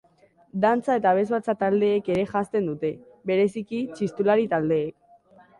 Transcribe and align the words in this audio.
Dantza 0.61 0.95
eta 0.99 1.11
abesbatza 1.15 1.55
taldeek 1.63 2.09
ere 2.15 2.25
janzten 2.33 2.71
dute, 2.71 2.93
bereziki 3.33 3.85
txistulari 4.01 4.53
taldeek. 4.57 4.93